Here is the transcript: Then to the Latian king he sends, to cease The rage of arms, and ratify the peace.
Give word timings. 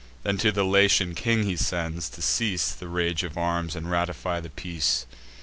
Then 0.23 0.39
to 0.39 0.51
the 0.51 0.63
Latian 0.65 1.13
king 1.13 1.43
he 1.43 1.55
sends, 1.55 2.09
to 2.09 2.23
cease 2.23 2.71
The 2.73 2.87
rage 2.87 3.21
of 3.21 3.37
arms, 3.37 3.75
and 3.75 3.91
ratify 3.91 4.39
the 4.39 4.49
peace. 4.49 5.05